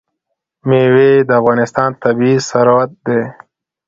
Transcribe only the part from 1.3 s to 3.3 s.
افغانستان طبعي ثروت دی.